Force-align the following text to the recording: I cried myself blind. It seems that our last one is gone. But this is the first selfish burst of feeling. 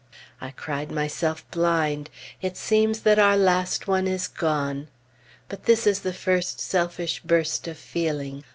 I 0.41 0.49
cried 0.49 0.91
myself 0.91 1.45
blind. 1.51 2.09
It 2.41 2.57
seems 2.57 3.01
that 3.01 3.19
our 3.19 3.37
last 3.37 3.87
one 3.87 4.07
is 4.07 4.27
gone. 4.27 4.87
But 5.47 5.65
this 5.65 5.85
is 5.85 5.99
the 5.99 6.11
first 6.11 6.59
selfish 6.59 7.19
burst 7.23 7.67
of 7.67 7.77
feeling. 7.77 8.43